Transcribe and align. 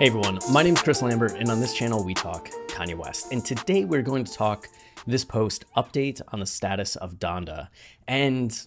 Hey 0.00 0.08
everyone, 0.08 0.40
my 0.50 0.64
name 0.64 0.74
is 0.74 0.82
Chris 0.82 1.02
Lambert, 1.02 1.34
and 1.34 1.48
on 1.52 1.60
this 1.60 1.72
channel 1.72 2.02
we 2.02 2.14
talk 2.14 2.50
Kanye 2.66 2.96
West. 2.96 3.30
And 3.30 3.44
today 3.44 3.84
we're 3.84 4.02
going 4.02 4.24
to 4.24 4.32
talk 4.32 4.68
this 5.06 5.24
post 5.24 5.66
update 5.76 6.20
on 6.32 6.40
the 6.40 6.46
status 6.46 6.96
of 6.96 7.20
Donda. 7.20 7.68
And 8.08 8.66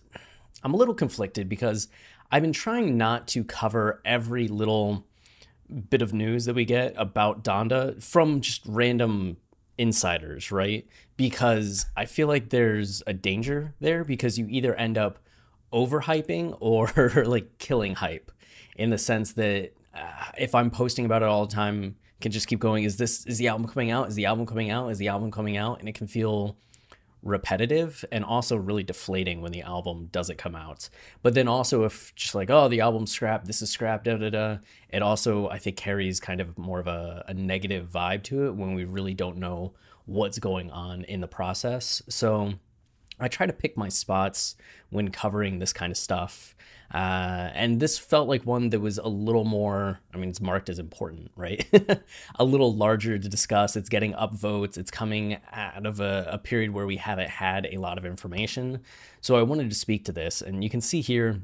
I'm 0.64 0.74
a 0.74 0.78
little 0.78 0.94
conflicted 0.94 1.50
because 1.50 1.90
I've 2.32 2.44
been 2.44 2.54
trying 2.54 2.98
not 2.98 3.28
to 3.30 3.44
cover 3.44 4.02
every 4.06 4.48
little 4.48 5.06
bit 5.90 6.02
of 6.02 6.14
news 6.14 6.46
that 6.46 6.56
we 6.56 6.64
get 6.64 6.94
about 6.96 7.44
Donda 7.44 8.02
from 8.02 8.40
just 8.40 8.62
random 8.66 9.36
insiders, 9.78 10.50
right? 10.50 10.88
Because 11.18 11.88
I 11.98 12.06
feel 12.06 12.30
like 12.30 12.52
there's 12.52 13.04
a 13.06 13.12
danger 13.12 13.76
there 13.82 14.06
because 14.06 14.40
you 14.40 14.48
either 14.50 14.74
end 14.76 14.98
up 14.98 15.20
overhyping 15.74 16.56
or 16.62 17.24
like 17.26 17.58
killing 17.58 17.96
hype 17.96 18.32
in 18.78 18.92
the 18.92 18.98
sense 18.98 19.34
that 19.34 19.74
Uh, 19.98 20.32
if 20.38 20.54
I'm 20.54 20.70
posting 20.70 21.06
about 21.06 21.22
it 21.22 21.28
all 21.28 21.46
the 21.46 21.54
time, 21.54 21.96
can 22.22 22.32
just 22.32 22.48
keep 22.48 22.60
going. 22.60 22.84
Is 22.84 22.98
this 22.98 23.26
is 23.26 23.38
the 23.38 23.48
album 23.48 23.68
coming 23.68 23.92
out? 23.92 24.08
Is 24.08 24.16
the 24.16 24.26
album 24.26 24.46
coming 24.46 24.72
out? 24.72 24.90
Is 24.90 24.98
the 24.98 25.08
album 25.08 25.32
coming 25.32 25.58
out? 25.58 25.80
And 25.80 25.90
it 25.90 25.96
can 25.96 26.08
feel 26.08 26.58
repetitive 27.24 28.06
and 28.12 28.24
also 28.24 28.56
really 28.56 28.84
deflating 28.84 29.42
when 29.42 29.52
the 29.52 29.62
album 29.62 30.08
doesn't 30.12 30.38
come 30.38 30.56
out. 30.56 30.90
But 31.22 31.34
then 31.34 31.48
also 31.48 31.84
if 31.84 32.14
just 32.16 32.36
like, 32.36 32.50
oh, 32.50 32.68
the 32.68 32.82
album's 32.82 33.12
scrapped, 33.12 33.46
this 33.46 33.62
is 33.62 33.70
scrapped, 33.70 34.06
da 34.06 34.18
da 34.18 34.30
da, 34.30 34.58
it 34.90 35.02
also 35.02 35.50
I 35.50 35.58
think 35.58 35.78
carries 35.78 36.20
kind 36.20 36.40
of 36.40 36.58
more 36.58 36.80
of 36.80 36.88
a, 36.88 37.26
a 37.28 37.34
negative 37.34 37.90
vibe 37.90 38.24
to 38.24 38.48
it 38.48 38.56
when 38.56 38.74
we 38.74 38.86
really 38.86 39.14
don't 39.14 39.38
know 39.38 39.74
what's 40.06 40.40
going 40.40 40.72
on 40.72 41.04
in 41.04 41.20
the 41.20 41.28
process. 41.28 42.02
So 42.08 42.54
I 43.20 43.28
try 43.28 43.46
to 43.46 43.54
pick 43.54 43.78
my 43.78 43.90
spots 43.90 44.56
when 44.90 45.10
covering 45.10 45.60
this 45.60 45.74
kind 45.74 45.92
of 45.92 45.98
stuff. 45.98 46.56
Uh, 46.94 47.50
and 47.54 47.82
this 47.82 47.98
felt 47.98 48.30
like 48.30 48.46
one 48.46 48.70
that 48.70 48.80
was 48.80 48.98
a 48.98 49.08
little 49.08 49.44
more, 49.44 50.00
I 50.14 50.18
mean, 50.18 50.30
it's 50.30 50.40
marked 50.40 50.70
as 50.70 50.80
important, 50.80 51.32
right? 51.36 51.68
a 52.40 52.46
little 52.46 52.74
larger 52.74 53.18
to 53.18 53.30
discuss. 53.30 53.76
It's 53.76 53.90
getting 53.90 54.14
upvotes. 54.14 54.78
It's 54.78 54.92
coming 54.92 55.38
out 55.52 55.86
of 55.86 56.00
a, 56.00 56.30
a, 56.32 56.38
period 56.38 56.72
where 56.72 56.86
we 56.86 56.96
haven't 56.96 57.30
had 57.30 57.68
a 57.74 57.78
lot 57.78 57.98
of 57.98 58.06
information. 58.06 58.82
So 59.20 59.36
I 59.36 59.42
wanted 59.42 59.70
to 59.70 59.76
speak 59.76 60.06
to 60.06 60.14
this. 60.14 60.42
And 60.42 60.64
you 60.64 60.70
can 60.70 60.80
see 60.80 61.02
here, 61.02 61.42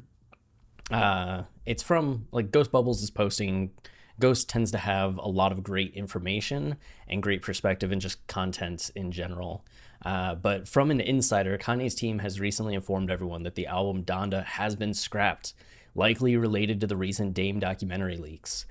uh, 0.91 1.43
it's 1.65 1.83
from 1.83 2.27
like 2.31 2.51
Ghost 2.51 2.71
Bubbles 2.71 3.03
is 3.03 3.11
posting. 3.11 3.71
Ghost 4.19 4.47
tends 4.47 4.71
to 4.71 4.77
have 4.77 5.17
a 5.17 5.27
lot 5.27 5.51
of 5.51 5.61
great 5.61 5.93
information 5.93 6.77
and 7.07 7.21
great 7.21 7.41
perspective 7.41 7.91
and 7.91 7.99
just 7.99 8.25
content 8.27 8.91
in 8.95 9.11
general. 9.11 9.65
Uh, 10.03 10.35
but 10.35 10.67
from 10.67 10.91
an 10.91 10.99
insider, 10.99 11.57
Kanye's 11.57 11.95
team 11.95 12.19
has 12.19 12.39
recently 12.39 12.73
informed 12.73 13.09
everyone 13.09 13.43
that 13.43 13.55
the 13.55 13.67
album 13.67 14.03
Donda 14.03 14.43
has 14.43 14.75
been 14.75 14.93
scrapped, 14.93 15.53
likely 15.95 16.35
related 16.35 16.81
to 16.81 16.87
the 16.87 16.97
recent 16.97 17.33
Dame 17.33 17.59
documentary 17.59 18.17
leaks. 18.17 18.65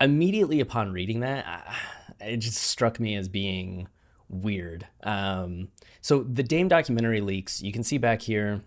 Immediately 0.00 0.60
upon 0.60 0.92
reading 0.92 1.20
that, 1.20 1.72
it 2.20 2.38
just 2.38 2.58
struck 2.58 2.98
me 2.98 3.14
as 3.14 3.28
being 3.28 3.88
weird. 4.28 4.86
Um, 5.04 5.68
so 6.00 6.24
the 6.24 6.42
Dame 6.42 6.68
documentary 6.68 7.20
leaks, 7.20 7.62
you 7.62 7.72
can 7.72 7.84
see 7.84 7.98
back 7.98 8.22
here 8.22 8.62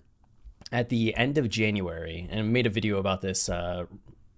at 0.72 0.90
the 0.90 1.16
end 1.16 1.38
of 1.38 1.50
January, 1.50 2.28
and 2.30 2.40
I 2.40 2.44
made 2.44 2.66
a 2.66 2.70
video 2.70 2.98
about 2.98 3.22
this 3.22 3.50
uh, 3.50 3.86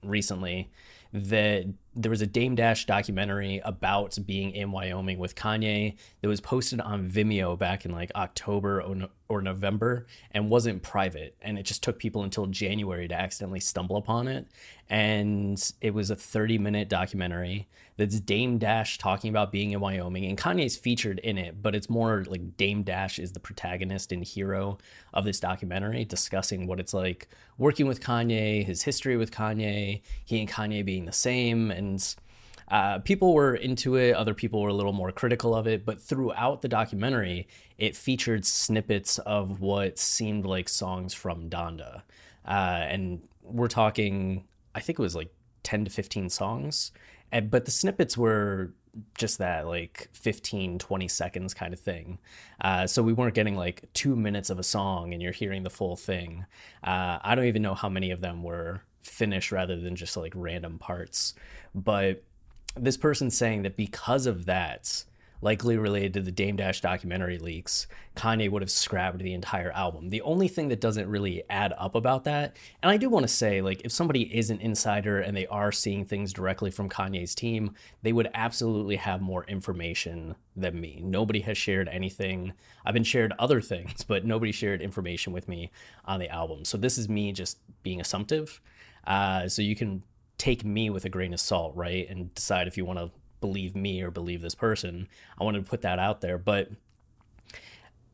recently 0.03 0.71
that 1.13 1.65
there 1.97 2.11
was 2.11 2.21
a 2.21 2.27
Dame 2.27 2.55
Dash 2.55 2.85
documentary 2.85 3.59
about 3.65 4.17
being 4.25 4.51
in 4.51 4.71
Wyoming 4.71 5.17
with 5.17 5.35
Kanye 5.35 5.95
that 6.21 6.27
was 6.27 6.39
posted 6.39 6.79
on 6.79 7.09
Vimeo 7.09 7.57
back 7.57 7.85
in 7.85 7.91
like 7.91 8.11
October 8.15 8.83
or 9.29 9.41
November 9.41 10.05
and 10.31 10.49
wasn't 10.49 10.83
private. 10.83 11.35
And 11.41 11.57
it 11.57 11.63
just 11.63 11.83
took 11.83 11.97
people 11.97 12.23
until 12.23 12.45
January 12.45 13.07
to 13.07 13.15
accidentally 13.15 13.59
stumble 13.59 13.97
upon 13.97 14.27
it. 14.27 14.47
And 14.89 15.71
it 15.81 15.93
was 15.93 16.11
a 16.11 16.15
30 16.15 16.59
minute 16.59 16.87
documentary 16.87 17.67
that's 17.97 18.19
Dame 18.19 18.59
Dash 18.59 18.99
talking 18.99 19.29
about 19.29 19.51
being 19.51 19.71
in 19.71 19.79
Wyoming. 19.79 20.25
And 20.25 20.37
Kanye's 20.37 20.77
featured 20.77 21.19
in 21.19 21.37
it, 21.37 21.61
but 21.61 21.75
it's 21.75 21.89
more 21.89 22.23
like 22.27 22.55
Dame 22.55 22.83
Dash 22.83 23.17
is 23.17 23.33
the 23.33 23.39
protagonist 23.39 24.11
and 24.11 24.23
hero 24.23 24.77
of 25.13 25.25
this 25.25 25.39
documentary, 25.39 26.05
discussing 26.05 26.67
what 26.67 26.79
it's 26.79 26.93
like 26.93 27.27
working 27.57 27.87
with 27.87 27.99
Kanye, 27.99 28.63
his 28.63 28.83
history 28.83 29.17
with 29.17 29.31
Kanye, 29.31 30.01
he 30.23 30.39
and 30.39 30.49
Kanye 30.49 30.85
being 30.85 31.05
the 31.05 31.11
same. 31.11 31.71
And 31.71 31.86
uh, 32.69 32.99
people 32.99 33.33
were 33.33 33.55
into 33.55 33.95
it, 33.95 34.13
other 34.13 34.33
people 34.33 34.61
were 34.61 34.69
a 34.69 34.73
little 34.73 34.93
more 34.93 35.11
critical 35.11 35.55
of 35.55 35.67
it. 35.67 35.85
But 35.85 36.01
throughout 36.01 36.61
the 36.61 36.67
documentary, 36.67 37.47
it 37.77 37.95
featured 37.95 38.45
snippets 38.45 39.19
of 39.19 39.61
what 39.61 39.97
seemed 39.97 40.45
like 40.45 40.67
songs 40.67 41.13
from 41.13 41.49
Donda. 41.49 42.01
Uh, 42.45 42.85
and 42.89 43.21
we're 43.43 43.67
talking, 43.67 44.43
I 44.75 44.81
think 44.81 44.99
it 44.99 45.01
was 45.01 45.15
like 45.15 45.33
10 45.63 45.85
to 45.85 45.91
15 45.91 46.29
songs. 46.29 46.91
And, 47.31 47.49
but 47.49 47.65
the 47.65 47.71
snippets 47.71 48.17
were 48.17 48.73
just 49.17 49.37
that, 49.37 49.67
like 49.67 50.09
15, 50.13 50.79
20 50.79 51.07
seconds 51.07 51.53
kind 51.53 51.73
of 51.73 51.79
thing. 51.79 52.17
Uh, 52.59 52.87
so 52.87 53.03
we 53.03 53.13
weren't 53.13 53.35
getting 53.35 53.55
like 53.55 53.83
two 53.93 54.15
minutes 54.15 54.49
of 54.49 54.59
a 54.59 54.63
song 54.63 55.13
and 55.13 55.21
you're 55.21 55.31
hearing 55.31 55.63
the 55.63 55.69
full 55.69 55.95
thing. 55.95 56.45
Uh, 56.83 57.19
I 57.21 57.35
don't 57.35 57.45
even 57.45 57.61
know 57.61 57.75
how 57.75 57.89
many 57.89 58.11
of 58.11 58.21
them 58.21 58.43
were 58.43 58.81
finish 59.07 59.51
rather 59.51 59.79
than 59.79 59.95
just 59.95 60.17
like 60.17 60.33
random 60.35 60.79
parts. 60.79 61.33
But 61.73 62.23
this 62.75 62.97
person's 62.97 63.37
saying 63.37 63.63
that 63.63 63.77
because 63.77 64.25
of 64.25 64.45
that, 64.45 65.03
likely 65.41 65.77
related 65.77 66.13
to 66.13 66.21
the 66.21 66.31
Dame 66.31 66.55
Dash 66.55 66.81
documentary 66.81 67.37
leaks, 67.37 67.85
Kanye 68.15 68.49
would 68.49 68.63
have 68.63 68.71
scrapped 68.71 69.19
the 69.19 69.33
entire 69.33 69.71
album. 69.71 70.09
The 70.09 70.21
only 70.21 70.47
thing 70.47 70.69
that 70.69 70.81
doesn't 70.81 71.07
really 71.07 71.43
add 71.49 71.73
up 71.77 71.93
about 71.93 72.23
that, 72.23 72.57
and 72.81 72.89
I 72.89 72.97
do 72.97 73.09
want 73.09 73.23
to 73.23 73.27
say, 73.27 73.61
like, 73.61 73.81
if 73.85 73.91
somebody 73.91 74.23
is 74.35 74.49
an 74.49 74.59
insider 74.61 75.19
and 75.19 75.37
they 75.37 75.45
are 75.47 75.71
seeing 75.71 76.05
things 76.05 76.33
directly 76.33 76.71
from 76.71 76.89
Kanye's 76.89 77.35
team, 77.35 77.75
they 78.01 78.13
would 78.13 78.29
absolutely 78.33 78.95
have 78.95 79.21
more 79.21 79.43
information 79.45 80.35
than 80.55 80.81
me. 80.81 81.01
Nobody 81.03 81.41
has 81.41 81.57
shared 81.57 81.87
anything. 81.87 82.53
I've 82.83 82.95
been 82.95 83.03
shared 83.03 83.33
other 83.37 83.61
things, 83.61 84.03
but 84.03 84.25
nobody 84.25 84.51
shared 84.51 84.81
information 84.81 85.33
with 85.33 85.47
me 85.47 85.69
on 86.05 86.19
the 86.19 86.29
album. 86.29 86.65
So 86.65 86.77
this 86.77 86.97
is 86.97 87.07
me 87.07 87.31
just 87.31 87.59
being 87.83 88.01
assumptive. 88.01 88.59
Uh, 89.07 89.47
so 89.47 89.61
you 89.61 89.75
can 89.75 90.03
take 90.37 90.63
me 90.63 90.89
with 90.89 91.05
a 91.05 91.09
grain 91.09 91.33
of 91.33 91.39
salt, 91.39 91.75
right? 91.75 92.07
And 92.09 92.33
decide 92.35 92.67
if 92.67 92.77
you 92.77 92.85
want 92.85 92.99
to 92.99 93.09
believe 93.39 93.75
me 93.75 94.01
or 94.01 94.11
believe 94.11 94.41
this 94.41 94.55
person. 94.55 95.07
I 95.39 95.43
wanted 95.43 95.63
to 95.63 95.69
put 95.69 95.81
that 95.81 95.97
out 95.97 96.21
there. 96.21 96.37
But 96.37 96.69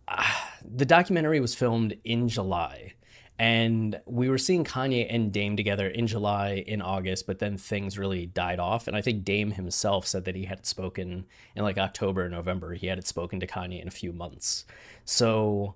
uh, 0.08 0.24
the 0.64 0.86
documentary 0.86 1.40
was 1.40 1.56
filmed 1.56 1.98
in 2.04 2.30
July. 2.30 2.94
And 3.40 4.00
we 4.06 4.30
were 4.30 4.38
seeing 4.38 4.64
Kanye 4.64 5.08
and 5.10 5.34
Dame 5.34 5.58
together 5.58 5.88
in 5.88 6.06
July, 6.06 6.64
in 6.68 6.84
August, 6.84 7.26
but 7.26 7.40
then 7.40 7.58
things 7.58 7.98
really 7.98 8.28
died 8.28 8.60
off. 8.60 8.88
And 8.88 8.96
I 8.96 9.02
think 9.02 9.26
Dame 9.26 9.52
himself 9.52 10.06
said 10.06 10.26
that 10.26 10.36
he 10.36 10.46
had 10.46 10.68
spoken 10.68 11.26
in 11.56 11.64
like 11.64 11.80
October, 11.80 12.30
November. 12.30 12.76
He 12.76 12.88
had 12.88 13.06
spoken 13.08 13.40
to 13.40 13.48
Kanye 13.48 13.82
in 13.82 13.88
a 13.88 13.92
few 13.92 14.14
months. 14.14 14.66
So 15.04 15.74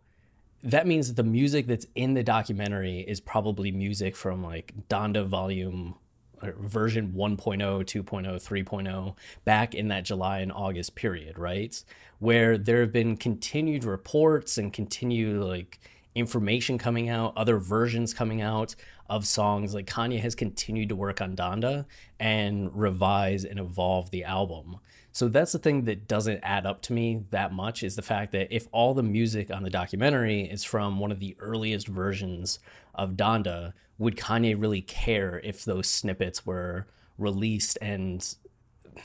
that 0.63 0.87
means 0.87 1.07
that 1.07 1.15
the 1.15 1.23
music 1.23 1.67
that's 1.67 1.85
in 1.95 2.13
the 2.13 2.23
documentary 2.23 3.01
is 3.01 3.19
probably 3.19 3.71
music 3.71 4.15
from 4.15 4.43
like 4.43 4.73
Donda 4.89 5.25
volume 5.25 5.95
version 6.41 7.13
1.0, 7.13 7.57
2.0, 7.57 8.03
3.0 8.03 9.15
back 9.43 9.73
in 9.73 9.87
that 9.87 10.05
July 10.05 10.39
and 10.39 10.51
August 10.51 10.95
period, 10.95 11.37
right? 11.37 11.83
Where 12.19 12.57
there 12.57 12.81
have 12.81 12.91
been 12.91 13.17
continued 13.17 13.83
reports 13.83 14.57
and 14.57 14.71
continued 14.71 15.41
like 15.43 15.79
information 16.15 16.77
coming 16.77 17.09
out, 17.09 17.33
other 17.35 17.57
versions 17.57 18.13
coming 18.13 18.41
out 18.41 18.75
of 19.09 19.25
songs. 19.25 19.73
Like 19.73 19.87
Kanye 19.87 20.19
has 20.19 20.35
continued 20.35 20.89
to 20.89 20.95
work 20.95 21.21
on 21.21 21.35
Donda 21.35 21.85
and 22.19 22.75
revise 22.75 23.45
and 23.45 23.59
evolve 23.59 24.11
the 24.11 24.23
album. 24.23 24.77
So 25.11 25.27
that's 25.27 25.51
the 25.51 25.59
thing 25.59 25.85
that 25.85 26.07
doesn't 26.07 26.41
add 26.43 26.65
up 26.67 26.81
to 26.83 26.93
me 26.93 27.23
that 27.31 27.51
much 27.51 27.81
is 27.81 27.95
the 27.95 28.03
fact 28.03 28.33
that 28.33 28.49
if 28.51 28.67
all 28.71 28.93
the 28.93 29.01
music 29.01 29.49
on 29.49 29.63
the 29.63 29.69
documentary 29.69 30.41
is 30.41 30.63
from 30.63 30.99
one 30.99 31.11
of 31.11 31.19
the 31.19 31.35
earliest 31.39 31.87
versions 31.87 32.59
of 32.93 33.13
Donda, 33.13 33.73
would 33.97 34.15
Kanye 34.15 34.59
really 34.59 34.81
care 34.81 35.41
if 35.43 35.65
those 35.65 35.89
snippets 35.89 36.45
were 36.45 36.85
released 37.17 37.79
and 37.81 38.35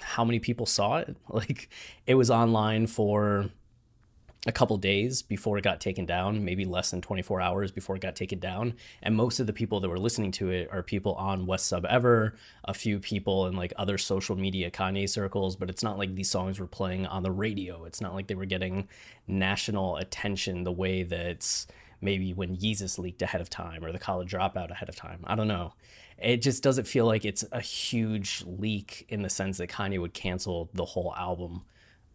how 0.01 0.25
many 0.25 0.39
people 0.39 0.67
saw 0.67 0.99
it? 0.99 1.17
Like 1.31 1.71
it 2.07 2.15
was 2.15 2.31
online 2.31 2.87
for 2.87 3.49
a 4.47 4.53
couple 4.53 4.77
days 4.77 5.23
before 5.23 5.57
it 5.57 5.63
got 5.63 5.81
taken 5.81 6.05
down, 6.05 6.45
maybe 6.45 6.65
less 6.65 6.91
than 6.91 7.01
24 7.01 7.41
hours 7.41 7.71
before 7.71 7.95
it 7.95 8.03
got 8.03 8.17
taken 8.17 8.41
down. 8.41 8.75
And 9.01 9.15
most 9.15 9.39
of 9.39 9.47
the 9.47 9.53
people 9.53 9.79
that 9.81 9.89
were 9.89 10.01
listening 10.01 10.33
to 10.33 10.51
it 10.51 10.69
are 10.73 10.83
people 10.83 11.15
on 11.15 11.47
WestSubEver, 11.47 12.33
a 12.65 12.75
few 12.75 12.99
people 12.99 13.47
in 13.47 13.55
like 13.55 13.73
other 13.77 13.99
social 13.99 14.35
media 14.35 14.69
Kanye 14.71 15.09
circles, 15.09 15.55
but 15.55 15.71
it's 15.71 15.85
not 15.85 15.97
like 15.97 16.17
these 16.17 16.31
songs 16.31 16.59
were 16.59 16.67
playing 16.67 17.07
on 17.07 17.23
the 17.23 17.31
radio. 17.31 17.85
It's 17.85 18.01
not 18.01 18.15
like 18.15 18.27
they 18.27 18.35
were 18.35 18.45
getting 18.45 18.89
national 19.29 19.97
attention 19.99 20.65
the 20.65 20.73
way 20.73 21.05
that 21.05 21.67
maybe 22.01 22.35
when 22.35 22.57
Yeezus 22.57 22.99
leaked 22.99 23.23
ahead 23.23 23.41
of 23.41 23.49
time 23.49 23.85
or 23.85 23.93
the 23.93 23.99
college 23.99 24.33
dropout 24.33 24.73
ahead 24.73 24.89
of 24.89 24.97
time. 24.97 25.21
I 25.25 25.37
don't 25.37 25.47
know. 25.47 25.75
It 26.19 26.39
just 26.39 26.65
doesn't 26.65 26.89
feel 26.89 27.07
like 27.07 27.25
it's 27.25 27.45
a 27.53 27.61
huge 27.61 28.43
leak 28.45 29.07
in 29.09 29.23
the 29.23 29.31
sense 29.31 29.59
that 29.59 29.71
Kanye 29.71 30.01
would 30.01 30.15
cancel 30.15 30.69
the 30.75 30.85
whole 30.85 31.15
album 31.17 31.63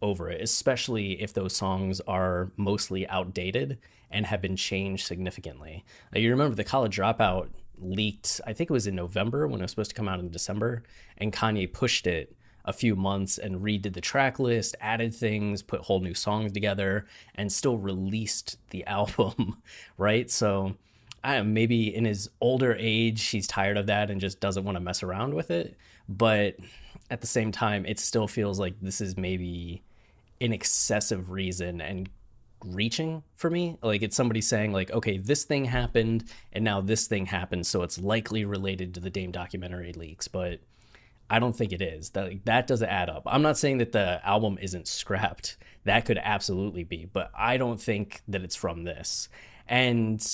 over 0.00 0.30
it, 0.30 0.40
especially 0.40 1.20
if 1.20 1.32
those 1.32 1.54
songs 1.54 2.00
are 2.02 2.50
mostly 2.56 3.06
outdated 3.08 3.78
and 4.10 4.26
have 4.26 4.40
been 4.40 4.56
changed 4.56 5.06
significantly. 5.06 5.84
Now, 6.12 6.20
you 6.20 6.30
remember 6.30 6.54
the 6.54 6.64
college 6.64 6.96
dropout 6.96 7.48
leaked, 7.80 8.40
I 8.46 8.52
think 8.52 8.70
it 8.70 8.72
was 8.72 8.86
in 8.86 8.94
November 8.94 9.46
when 9.46 9.60
it 9.60 9.64
was 9.64 9.70
supposed 9.70 9.90
to 9.90 9.96
come 9.96 10.08
out 10.08 10.20
in 10.20 10.30
December, 10.30 10.82
and 11.16 11.32
Kanye 11.32 11.72
pushed 11.72 12.06
it 12.06 12.34
a 12.64 12.72
few 12.72 12.94
months 12.94 13.38
and 13.38 13.60
redid 13.60 13.94
the 13.94 14.00
track 14.00 14.38
list, 14.38 14.76
added 14.80 15.14
things, 15.14 15.62
put 15.62 15.80
whole 15.80 16.00
new 16.00 16.14
songs 16.14 16.52
together, 16.52 17.06
and 17.34 17.50
still 17.50 17.78
released 17.78 18.58
the 18.70 18.84
album, 18.86 19.62
right? 19.96 20.30
So 20.30 20.74
I 21.24 21.40
maybe 21.42 21.94
in 21.94 22.04
his 22.04 22.30
older 22.40 22.76
age, 22.78 23.24
he's 23.26 23.46
tired 23.46 23.76
of 23.76 23.86
that 23.86 24.10
and 24.10 24.20
just 24.20 24.40
doesn't 24.40 24.64
want 24.64 24.76
to 24.76 24.80
mess 24.80 25.02
around 25.02 25.34
with 25.34 25.50
it. 25.50 25.76
But 26.08 26.56
at 27.10 27.20
the 27.20 27.26
same 27.26 27.52
time, 27.52 27.86
it 27.86 27.98
still 27.98 28.28
feels 28.28 28.58
like 28.58 28.74
this 28.80 29.00
is 29.00 29.16
maybe 29.16 29.82
an 30.40 30.52
excessive 30.52 31.30
reason 31.30 31.80
and 31.80 32.08
reaching 32.64 33.22
for 33.34 33.50
me. 33.50 33.78
Like 33.82 34.02
it's 34.02 34.16
somebody 34.16 34.40
saying 34.40 34.72
like, 34.72 34.90
okay, 34.90 35.18
this 35.18 35.44
thing 35.44 35.64
happened 35.64 36.24
and 36.52 36.64
now 36.64 36.80
this 36.80 37.06
thing 37.06 37.26
happened, 37.26 37.66
so 37.66 37.82
it's 37.82 37.98
likely 37.98 38.44
related 38.44 38.94
to 38.94 39.00
the 39.00 39.10
Dame 39.10 39.30
documentary 39.30 39.92
leaks, 39.92 40.28
but 40.28 40.60
I 41.30 41.38
don't 41.38 41.54
think 41.54 41.72
it 41.72 41.82
is. 41.82 42.10
That 42.10 42.24
like, 42.24 42.44
that 42.44 42.66
doesn't 42.66 42.88
add 42.88 43.10
up. 43.10 43.22
I'm 43.26 43.42
not 43.42 43.58
saying 43.58 43.78
that 43.78 43.92
the 43.92 44.20
album 44.26 44.58
isn't 44.60 44.88
scrapped. 44.88 45.56
That 45.84 46.04
could 46.04 46.18
absolutely 46.22 46.84
be, 46.84 47.06
but 47.06 47.30
I 47.36 47.56
don't 47.56 47.80
think 47.80 48.22
that 48.28 48.42
it's 48.42 48.56
from 48.56 48.84
this. 48.84 49.28
And 49.66 50.26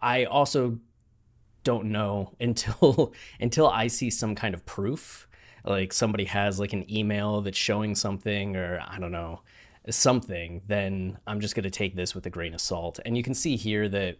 I 0.00 0.24
also 0.24 0.78
don't 1.64 1.86
know 1.86 2.34
until 2.40 3.12
until 3.40 3.68
I 3.68 3.86
see 3.86 4.10
some 4.10 4.34
kind 4.34 4.54
of 4.54 4.64
proof 4.66 5.26
like 5.64 5.92
somebody 5.92 6.24
has 6.24 6.58
like 6.58 6.72
an 6.72 6.90
email 6.90 7.40
that's 7.40 7.58
showing 7.58 7.94
something 7.94 8.56
or 8.56 8.82
I 8.86 8.98
don't 8.98 9.12
know 9.12 9.40
something, 9.90 10.62
then 10.66 11.18
I'm 11.26 11.40
just 11.40 11.54
going 11.54 11.64
to 11.64 11.70
take 11.70 11.96
this 11.96 12.14
with 12.14 12.26
a 12.26 12.30
grain 12.30 12.54
of 12.54 12.60
salt. 12.60 13.00
And 13.04 13.16
you 13.16 13.22
can 13.22 13.34
see 13.34 13.56
here 13.56 13.88
that 13.88 14.16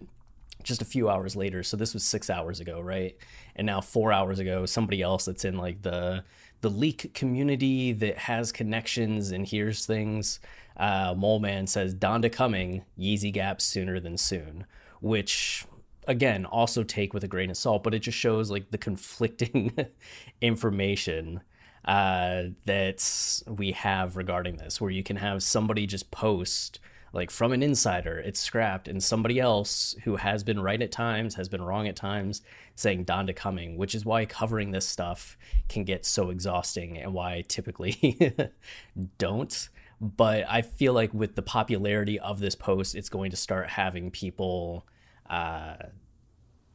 just 0.62 0.82
a 0.82 0.84
few 0.84 1.08
hours 1.08 1.36
later, 1.36 1.62
so 1.62 1.76
this 1.76 1.94
was 1.94 2.04
six 2.04 2.30
hours 2.30 2.60
ago, 2.60 2.80
right? 2.80 3.16
And 3.56 3.66
now 3.66 3.80
four 3.80 4.12
hours 4.12 4.38
ago, 4.38 4.66
somebody 4.66 5.02
else 5.02 5.24
that's 5.24 5.44
in 5.44 5.56
like 5.56 5.82
the 5.82 6.24
the 6.60 6.70
leak 6.70 7.12
community 7.12 7.92
that 7.92 8.16
has 8.16 8.52
connections 8.52 9.32
and 9.32 9.44
hears 9.44 9.84
things. 9.84 10.38
Uh, 10.76 11.12
Mole 11.16 11.40
Man 11.40 11.66
says 11.66 11.92
Donda 11.92 12.32
coming, 12.32 12.84
Yeezy 12.96 13.32
Gap 13.32 13.60
sooner 13.60 13.98
than 13.98 14.16
soon, 14.16 14.64
which 15.00 15.66
again 16.06 16.44
also 16.44 16.82
take 16.82 17.14
with 17.14 17.24
a 17.24 17.28
grain 17.28 17.50
of 17.50 17.56
salt, 17.56 17.82
but 17.82 17.94
it 17.94 18.00
just 18.00 18.18
shows 18.18 18.50
like 18.50 18.70
the 18.70 18.78
conflicting 18.78 19.72
information 20.40 21.40
uh, 21.84 22.44
that 22.64 23.42
we 23.46 23.72
have 23.72 24.16
regarding 24.16 24.56
this, 24.56 24.80
where 24.80 24.90
you 24.90 25.02
can 25.02 25.16
have 25.16 25.42
somebody 25.42 25.86
just 25.86 26.10
post 26.10 26.78
like 27.12 27.30
from 27.30 27.52
an 27.52 27.62
insider, 27.62 28.18
it's 28.18 28.40
scrapped, 28.40 28.88
and 28.88 29.02
somebody 29.02 29.38
else 29.38 29.94
who 30.04 30.16
has 30.16 30.42
been 30.42 30.60
right 30.60 30.80
at 30.80 30.90
times, 30.90 31.34
has 31.34 31.48
been 31.48 31.62
wrong 31.62 31.86
at 31.86 31.96
times, 31.96 32.40
saying 32.74 33.04
Donda 33.04 33.36
coming, 33.36 33.76
which 33.76 33.94
is 33.94 34.04
why 34.04 34.24
covering 34.24 34.70
this 34.70 34.88
stuff 34.88 35.36
can 35.68 35.84
get 35.84 36.06
so 36.06 36.30
exhausting 36.30 36.96
and 36.96 37.12
why 37.12 37.34
I 37.34 37.44
typically 37.46 38.34
don't. 39.18 39.68
But 40.00 40.46
I 40.48 40.62
feel 40.62 40.94
like 40.94 41.12
with 41.12 41.36
the 41.36 41.42
popularity 41.42 42.18
of 42.18 42.40
this 42.40 42.54
post, 42.54 42.94
it's 42.94 43.10
going 43.10 43.30
to 43.30 43.36
start 43.36 43.68
having 43.68 44.10
people 44.10 44.86
uh, 45.28 45.74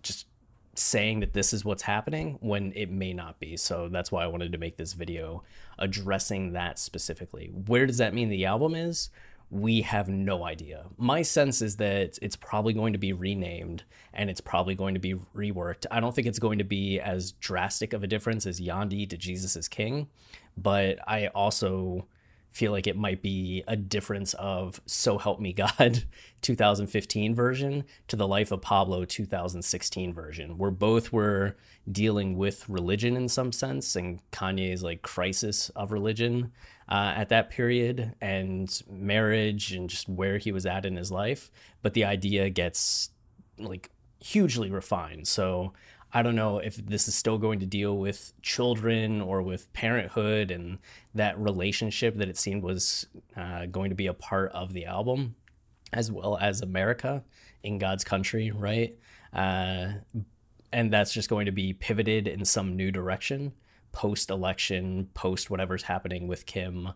just 0.04 0.28
saying 0.76 1.22
that 1.22 1.34
this 1.34 1.54
is 1.54 1.66
what's 1.66 1.84
happening 1.84 2.38
when 2.42 2.72
it 2.76 2.90
may 2.90 3.14
not 3.14 3.40
be. 3.40 3.58
So 3.58 3.90
that's 3.90 4.12
why 4.12 4.24
I 4.24 4.28
wanted 4.28 4.52
to 4.52 4.58
make 4.58 4.78
this 4.78 4.94
video 4.94 5.44
addressing 5.80 6.54
that 6.54 6.80
specifically. 6.80 7.52
Where 7.66 7.86
does 7.86 7.98
that 7.98 8.14
mean 8.14 8.30
the 8.30 8.46
album 8.46 8.76
is? 8.76 9.10
We 9.50 9.82
have 9.82 10.10
no 10.10 10.44
idea. 10.44 10.86
My 10.98 11.22
sense 11.22 11.62
is 11.62 11.78
that 11.78 12.20
it's 12.22 12.36
probably 12.36 12.74
going 12.74 12.94
to 12.94 13.00
be 13.00 13.14
renamed 13.14 13.84
and 14.14 14.30
it's 14.30 14.42
probably 14.42 14.76
going 14.76 14.94
to 14.94 15.00
be 15.00 15.16
reworked. 15.36 15.86
I 15.90 16.00
don't 16.00 16.14
think 16.14 16.28
it's 16.28 16.40
going 16.40 16.58
to 16.58 16.66
be 16.66 17.00
as 17.00 17.32
drastic 17.34 17.94
of 17.94 18.04
a 18.04 18.08
difference 18.08 18.46
as 18.46 18.60
Yandhi 18.60 19.10
to 19.10 19.18
Jesus 19.18 19.56
is 19.56 19.70
King, 19.70 20.08
but 20.58 21.00
I 21.08 21.28
also 21.28 22.06
feel 22.52 22.72
like 22.72 22.88
it 22.88 22.98
might 22.98 23.22
be 23.22 23.64
a 23.68 23.76
difference 23.76 24.34
of 24.36 24.82
So 24.86 25.18
Help 25.18 25.40
Me 25.40 25.54
God 25.54 26.04
2015 26.42 27.36
version 27.36 27.84
to 28.08 28.16
the 28.16 28.28
Life 28.28 28.52
of 28.52 28.62
Pablo 28.62 29.06
2016 29.06 30.14
version, 30.14 30.58
where 30.58 30.72
both 30.72 31.12
were 31.12 31.56
dealing 31.92 32.38
with 32.38 32.68
religion 32.68 33.16
in 33.16 33.30
some 33.30 33.52
sense 33.52 33.96
and 33.96 34.20
Kanye's 34.32 34.84
like 34.84 35.02
crisis 35.02 35.70
of 35.70 35.92
religion 35.92 36.52
uh, 36.90 37.14
at 37.16 37.30
that 37.30 37.50
period 37.50 38.16
and 38.22 38.82
marriage 38.90 39.74
and 39.74 39.90
just 39.90 40.10
where 40.10 40.38
he 40.38 40.52
was 40.52 40.66
at 40.66 40.86
in 40.86 40.96
his 40.96 41.12
life. 41.12 41.52
But 41.82 41.94
the 41.94 42.06
idea 42.06 42.50
gets 42.50 43.12
like 43.60 43.92
hugely 44.20 44.72
refined. 44.72 45.28
So 45.28 45.74
I 46.14 46.22
don't 46.22 46.36
know 46.36 46.60
if 46.60 46.78
this 46.78 47.08
is 47.08 47.16
still 47.16 47.38
going 47.38 47.60
to 47.60 47.66
deal 47.66 47.98
with 47.98 48.34
children 48.42 49.22
or 49.22 49.42
with 49.42 49.72
parenthood 49.74 50.52
and 50.52 50.80
that 51.14 51.38
relationship 51.38 52.16
that 52.18 52.30
it 52.30 52.38
seemed 52.38 52.64
was 52.64 53.06
uh, 53.36 53.66
going 53.66 53.90
to 53.90 53.96
be 53.96 54.08
a 54.08 54.14
part 54.14 54.52
of 54.54 54.74
the 54.74 54.86
album, 54.86 55.36
as 55.92 56.12
well 56.12 56.38
as 56.38 56.62
America 56.62 57.24
in 57.64 57.78
God's 57.78 58.04
country, 58.04 58.52
right? 58.52 58.98
Uh, 59.34 59.94
and 60.72 60.92
that's 60.92 61.14
just 61.14 61.30
going 61.30 61.46
to 61.46 61.52
be 61.52 61.74
pivoted 61.74 62.28
in 62.28 62.46
some 62.46 62.76
new 62.76 62.92
direction 62.92 63.54
post 63.98 64.30
election, 64.30 65.10
post 65.16 65.50
whatever's 65.50 65.82
happening 65.82 66.28
with 66.28 66.46
Kim 66.46 66.90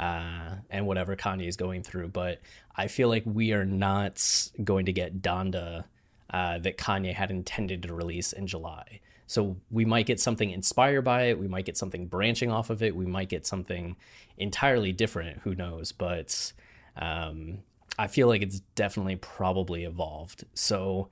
uh, 0.00 0.54
and 0.70 0.86
whatever 0.88 1.14
Kanye 1.14 1.46
is 1.46 1.56
going 1.56 1.84
through. 1.84 2.08
But 2.08 2.40
I 2.74 2.88
feel 2.88 3.08
like 3.08 3.22
we 3.24 3.52
are 3.52 3.64
not 3.64 4.50
going 4.64 4.86
to 4.86 4.92
get 4.92 5.22
Donda 5.22 5.84
uh, 6.30 6.58
that 6.58 6.78
Kanye 6.78 7.14
had 7.14 7.30
intended 7.30 7.82
to 7.82 7.94
release 7.94 8.32
in 8.32 8.46
July. 8.46 9.00
So 9.26 9.56
we 9.70 9.84
might 9.84 10.06
get 10.06 10.20
something 10.20 10.50
inspired 10.50 11.02
by 11.02 11.24
it. 11.24 11.38
We 11.38 11.48
might 11.48 11.66
get 11.66 11.76
something 11.76 12.06
branching 12.06 12.50
off 12.50 12.70
of 12.70 12.82
it. 12.82 12.96
We 12.96 13.04
might 13.06 13.28
get 13.28 13.46
something 13.46 13.96
entirely 14.38 14.92
different. 14.92 15.40
Who 15.40 15.54
knows? 15.54 15.92
But 15.92 16.52
um, 16.96 17.58
I 17.98 18.06
feel 18.06 18.26
like 18.26 18.40
it's 18.40 18.60
definitely 18.74 19.16
probably 19.16 19.84
evolved. 19.84 20.44
So 20.54 21.10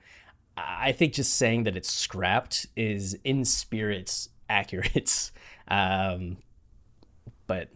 I 0.57 0.93
think 0.93 1.13
just 1.13 1.35
saying 1.35 1.63
that 1.65 1.77
it's 1.77 1.91
scrapped 1.91 2.65
is 2.75 3.15
in 3.23 3.45
spirit 3.45 4.27
accurate. 4.49 5.31
Um, 5.69 6.37
but 7.45 7.67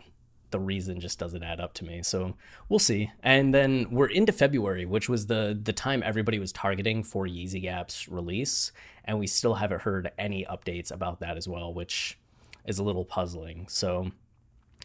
the 0.51 0.59
reason 0.59 0.99
just 0.99 1.19
doesn't 1.19 1.43
add 1.43 1.59
up 1.59 1.73
to 1.75 1.85
me. 1.85 2.03
So 2.03 2.35
we'll 2.69 2.79
see. 2.79 3.11
And 3.23 3.53
then 3.53 3.87
we're 3.91 4.07
into 4.07 4.31
February, 4.31 4.85
which 4.85 5.09
was 5.09 5.27
the 5.27 5.59
the 5.61 5.73
time 5.73 6.03
everybody 6.03 6.39
was 6.39 6.51
targeting 6.51 7.03
for 7.03 7.25
Yeezy 7.25 7.61
Gap's 7.61 8.07
release, 8.07 8.71
and 9.05 9.19
we 9.19 9.27
still 9.27 9.55
haven't 9.55 9.81
heard 9.81 10.11
any 10.17 10.45
updates 10.45 10.91
about 10.91 11.19
that 11.21 11.37
as 11.37 11.47
well, 11.47 11.73
which 11.73 12.17
is 12.65 12.79
a 12.79 12.83
little 12.83 13.05
puzzling. 13.05 13.65
So 13.67 14.11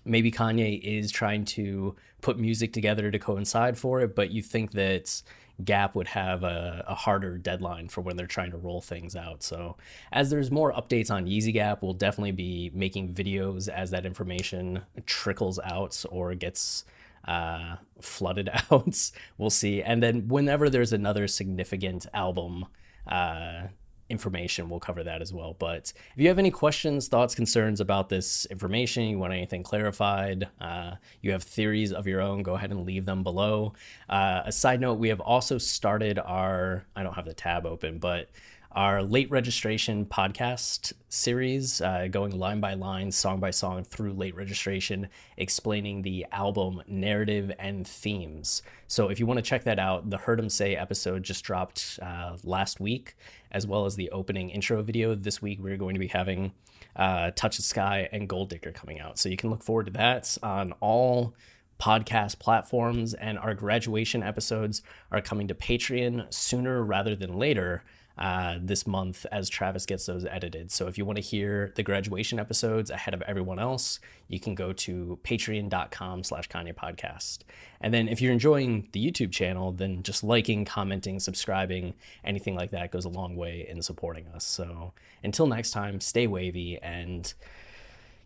maybe 0.07 0.31
Kanye 0.31 0.81
is 0.81 1.11
trying 1.11 1.45
to 1.47 1.97
put 2.21 2.39
music 2.39 2.73
together 2.73 3.11
to 3.11 3.19
coincide 3.19 3.77
for 3.77 4.01
it, 4.01 4.15
but 4.15 4.31
you 4.31 4.43
think 4.43 4.73
that 4.73 5.23
Gap 5.65 5.95
would 5.95 6.09
have 6.09 6.45
a, 6.45 6.85
a, 6.87 6.95
harder 6.95 7.39
deadline 7.39 7.89
for 7.89 8.03
when 8.03 8.17
they're 8.17 8.27
trying 8.27 8.51
to 8.51 8.59
roll 8.59 8.83
things 8.83 9.17
out. 9.17 9.43
So, 9.43 9.77
as 10.13 10.29
there's 10.29 10.51
more 10.51 10.71
updates 10.71 11.11
on 11.11 11.25
Yeezy 11.25 11.55
Gap, 11.55 11.83
we'll 11.83 11.95
definitely 11.95 12.33
be 12.33 12.71
making 12.75 13.15
videos 13.15 13.67
as 13.67 13.91
that 13.91 14.05
information 14.05 14.83
trickles 15.07 15.59
out 15.65 16.05
or 16.11 16.35
gets 16.35 16.85
uh, 17.27 17.77
flooded 18.03 18.51
out. 18.71 19.11
we'll 19.39 19.49
see. 19.49 19.83
And 19.83 20.03
then, 20.03 20.29
whenever 20.29 20.69
there's 20.69 20.93
another 20.93 21.27
significant 21.27 22.07
album, 22.13 22.67
uh, 23.07 23.69
information, 24.09 24.69
we'll 24.69 24.81
cover 24.81 25.03
that 25.03 25.21
as 25.21 25.33
well. 25.33 25.55
But 25.59 25.93
if 26.15 26.23
you 26.23 26.29
have 26.29 26.39
any 26.39 26.51
questions, 26.51 27.09
thoughts, 27.09 27.35
concerns 27.35 27.81
about 27.81 28.09
this 28.09 28.47
information, 28.47 29.05
you 29.05 29.19
want 29.19 29.33
anything 29.33 29.63
clarified, 29.63 30.49
uh, 30.61 30.93
you 31.23 31.33
have 31.33 31.43
theories 31.43 31.93
of 31.93 32.07
your 32.07 32.21
own, 32.21 32.43
go 32.43 32.55
ahead 32.55 32.71
and 32.71 32.85
leave 32.85 33.05
them 33.05 33.23
below. 33.23 33.73
Uh, 34.09 34.43
a 34.45 34.53
side 34.53 34.81
note, 34.81 34.95
we 34.95 35.09
have 35.09 35.21
also 35.21 35.59
started 35.59 36.19
our, 36.19 36.85
I 36.95 37.03
don't 37.03 37.15
have 37.15 37.25
the 37.25 37.35
tab 37.35 37.67
open, 37.67 37.99
but 37.99 38.29
our 38.77 39.03
late 39.03 39.31
registration 39.31 40.05
podcast 40.05 40.93
series, 41.09 41.81
uh, 41.81 42.07
going 42.11 42.39
line 42.39 42.61
by 42.61 42.75
line, 42.75 43.11
song 43.11 43.41
by 43.41 43.51
song 43.51 43.83
through 43.83 44.13
late 44.13 44.37
registration, 44.37 45.09
explaining 45.39 46.03
the 46.03 46.27
album 46.31 46.83
narrative 46.87 47.51
and 47.59 47.89
themes. 47.89 48.61
So 48.87 49.09
if 49.09 49.19
you 49.19 49.25
want 49.25 49.39
to 49.39 49.43
check 49.43 49.65
that 49.65 49.79
out, 49.79 50.11
the 50.11 50.19
Heard 50.19 50.39
'em 50.39 50.51
Say 50.51 50.77
episode 50.77 51.23
just 51.23 51.43
dropped 51.43 51.99
uh, 52.03 52.37
last 52.45 52.79
week, 52.79 53.17
as 53.51 53.67
well 53.67 53.87
as 53.87 53.97
the 53.97 54.11
opening 54.11 54.51
intro 54.51 54.83
video. 54.83 55.15
This 55.15 55.41
week 55.41 55.59
we're 55.59 55.79
going 55.79 55.95
to 55.95 56.01
be 56.01 56.09
having 56.09 56.53
uh, 56.97 57.31
Touch 57.35 57.57
the 57.57 57.63
Sky 57.63 58.11
and 58.13 58.29
Gold 58.29 58.51
Digger 58.51 58.73
coming 58.73 59.01
out. 59.01 59.19
So 59.19 59.31
you 59.31 59.39
can 59.39 59.49
look 59.49 59.63
forward 59.63 59.87
to 59.87 59.93
that 59.93 60.37
on 60.43 60.73
all 60.81 61.35
podcast 61.81 62.39
platforms, 62.39 63.15
and 63.15 63.39
our 63.39 63.55
graduation 63.55 64.23
episodes 64.23 64.83
are 65.11 65.23
coming 65.23 65.49
to 65.49 65.55
Patreon 65.55 66.31
sooner 66.33 66.83
rather 66.83 67.17
than 67.17 67.39
later 67.39 67.83
uh, 68.19 68.57
this 68.61 68.87
month 68.87 69.27
as 69.31 69.49
Travis 69.49 69.85
gets 69.85 70.07
those 70.07 70.25
edited. 70.25 70.73
So 70.73 70.87
if 70.87 70.97
you 70.97 71.05
want 71.05 71.17
to 71.17 71.23
hear 71.23 71.73
the 71.77 71.83
graduation 71.83 72.39
episodes 72.39 72.91
ahead 72.91 73.15
of 73.15 73.23
everyone 73.23 73.59
else, 73.59 74.01
you 74.29 74.41
can 74.41 74.55
go 74.55 74.73
to 74.73 75.19
patreon.com 75.23 76.25
slash 76.25 76.49
Kanye 76.49 76.75
podcast. 76.75 77.41
And 77.81 77.93
then 77.93 78.09
if 78.09 78.23
you're 78.23 78.33
enjoying 78.33 78.89
the 78.93 79.05
YouTube 79.05 79.33
channel, 79.33 79.73
then 79.73 80.03
just 80.03 80.25
liking, 80.25 80.65
commenting, 80.65 81.21
subscribing, 81.21 81.95
anything 82.25 82.55
like 82.55 82.71
that 82.71 82.91
goes 82.91 83.05
a 83.05 83.11
long 83.11 83.37
way 83.37 83.67
in 83.69 83.83
supporting 83.83 84.27
us. 84.29 84.45
So 84.45 84.93
until 85.23 85.47
next 85.47 85.73
time, 85.73 86.01
stay 86.01 86.27
wavy 86.27 86.79
and, 86.83 87.33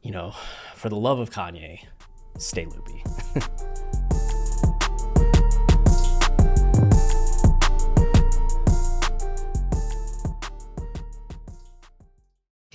you 0.02 0.12
know, 0.12 0.35
for 0.76 0.88
the 0.88 0.97
love 0.97 1.18
of 1.18 1.30
Kanye, 1.30 1.80
stay 2.38 2.66
loopy. 2.66 3.02